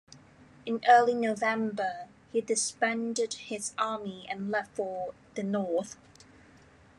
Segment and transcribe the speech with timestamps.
[0.65, 5.95] In early November he disbanded his army and left for the north.